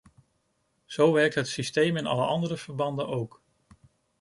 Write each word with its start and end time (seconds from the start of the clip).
Zo 0.85 1.11
werkt 1.11 1.35
het 1.35 1.47
systeem 1.47 1.95
in 1.97 2.05
alle 2.05 2.25
andere 2.25 2.57
verbanden 2.57 3.07
ook. 3.07 3.41